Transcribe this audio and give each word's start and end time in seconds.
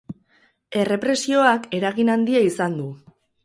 Errepresioak 0.83 1.69
eragin 1.81 2.13
handia 2.17 2.45
izan 2.51 2.83
du. 2.83 2.91